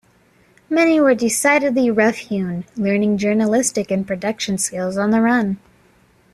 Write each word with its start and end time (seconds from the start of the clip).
Many 0.67 0.99
were 0.99 1.13
decidedly 1.13 1.91
rough-hewn, 1.91 2.63
learning 2.75 3.19
journalistic 3.19 3.91
and 3.91 4.07
production 4.07 4.57
skills 4.57 4.97
on 4.97 5.11
the 5.11 5.21
run. 5.21 5.59